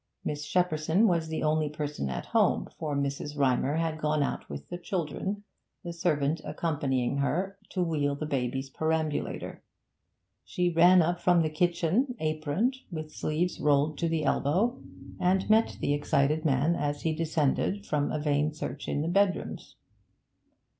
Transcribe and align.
Miss 0.25 0.43
Shepperson 0.47 1.05
was 1.05 1.27
the 1.27 1.43
only 1.43 1.69
person 1.69 2.09
at 2.09 2.25
home, 2.25 2.67
for 2.79 2.95
Mrs. 2.95 3.37
Rymer 3.37 3.75
had 3.75 3.99
gone 3.99 4.23
out 4.23 4.49
with 4.49 4.67
the 4.69 4.79
children, 4.79 5.43
the 5.83 5.93
servant 5.93 6.41
accompanying 6.43 7.17
her 7.17 7.59
to 7.69 7.83
wheel 7.83 8.15
baby's 8.15 8.71
perambulator; 8.71 9.61
she 10.43 10.71
ran 10.71 11.03
up 11.03 11.19
from 11.19 11.43
the 11.43 11.51
kitchen, 11.51 12.15
aproned, 12.19 12.77
with 12.89 13.13
sleeves 13.13 13.59
rolled 13.59 13.99
to 13.99 14.09
the 14.09 14.23
elbow, 14.25 14.81
and 15.19 15.47
met 15.51 15.77
the 15.79 15.93
excited 15.93 16.45
man 16.45 16.75
as 16.75 17.03
he 17.03 17.13
descended 17.13 17.85
from 17.85 18.11
a 18.11 18.17
vain 18.19 18.51
search 18.55 18.87
in 18.87 19.03
the 19.03 19.07
bedrooms. 19.07 19.75